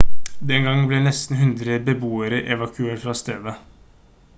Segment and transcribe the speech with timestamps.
[0.51, 3.57] den gangen ble nesten 100 beboere evakuert fra stedet